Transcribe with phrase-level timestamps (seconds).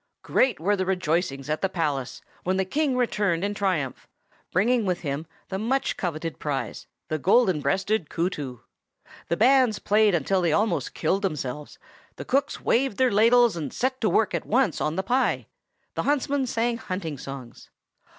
[0.23, 4.07] Great were the rejoicings at the palace when the King returned in triumph,
[4.51, 8.61] bringing with him the much coveted prize, the Golden breasted Kootoo.
[9.27, 11.77] The bands played until they almost killed themselves;
[12.15, 15.45] the cooks waved their ladles and set to work at once on the pie;
[15.93, 17.69] the huntsmen sang hunting songs.